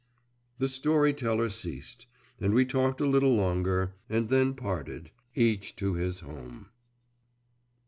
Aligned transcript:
The 0.57 0.67
story 0.67 1.13
teller 1.13 1.51
ceased, 1.51 2.07
and 2.39 2.55
we 2.55 2.65
talked 2.65 3.01
a 3.01 3.05
little 3.07 3.35
longer, 3.35 3.93
and 4.09 4.29
then 4.29 4.55
parted, 4.55 5.11
each 5.35 5.75
to 5.75 5.93
his 5.93 6.21
home. 6.21 6.69